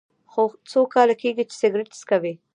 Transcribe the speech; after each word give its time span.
څو 0.71 0.79
کاله 0.93 1.15
کیږي 1.21 1.43
چې 1.49 1.55
سګرټ 1.61 1.89
څکوئ؟ 1.99 2.33